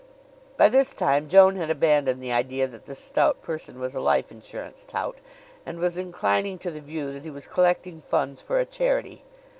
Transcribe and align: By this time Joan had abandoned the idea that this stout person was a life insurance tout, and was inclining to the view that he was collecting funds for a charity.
By 0.57 0.67
this 0.67 0.93
time 0.93 1.29
Joan 1.29 1.57
had 1.57 1.69
abandoned 1.69 2.23
the 2.23 2.31
idea 2.33 2.65
that 2.65 2.87
this 2.87 2.97
stout 2.97 3.43
person 3.43 3.79
was 3.79 3.93
a 3.93 3.99
life 4.01 4.31
insurance 4.31 4.83
tout, 4.83 5.19
and 5.63 5.77
was 5.79 5.95
inclining 5.95 6.57
to 6.57 6.71
the 6.71 6.81
view 6.81 7.11
that 7.13 7.23
he 7.23 7.29
was 7.29 7.45
collecting 7.45 8.01
funds 8.01 8.41
for 8.41 8.57
a 8.59 8.65
charity. 8.65 9.23